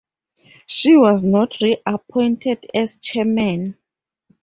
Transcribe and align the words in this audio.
She 0.65 0.95
was 0.95 1.21
not 1.23 1.61
re-appointed 1.61 2.65
as 2.73 2.97
chairman. 2.97 3.77